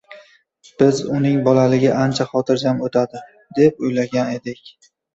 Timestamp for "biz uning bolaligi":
0.81-1.93